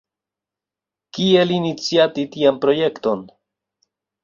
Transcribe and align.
Kiel 1.17 1.53
iniciati 1.59 2.25
tian 2.37 2.59
projekton? 2.65 3.25